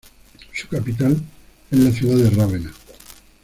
Su 0.51 0.67
capital 0.67 1.15
es 1.69 1.77
la 1.77 1.91
ciudad 1.91 2.15
de 2.15 2.31
Rávena. 2.31 2.73